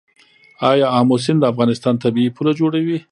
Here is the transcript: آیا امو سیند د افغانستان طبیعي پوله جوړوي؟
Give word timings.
آیا 0.69 0.87
امو 0.97 1.15
سیند 1.23 1.39
د 1.41 1.45
افغانستان 1.53 1.93
طبیعي 2.03 2.29
پوله 2.35 2.51
جوړوي؟ 2.59 2.99